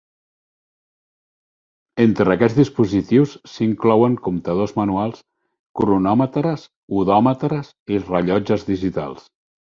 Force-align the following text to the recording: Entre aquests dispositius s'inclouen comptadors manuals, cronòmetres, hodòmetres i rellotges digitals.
Entre 2.05 2.33
aquests 2.35 2.57
dispositius 2.59 3.35
s'inclouen 3.57 4.15
comptadors 4.29 4.73
manuals, 4.79 5.21
cronòmetres, 5.83 6.65
hodòmetres 7.03 7.73
i 7.99 8.03
rellotges 8.11 8.69
digitals. 8.75 9.31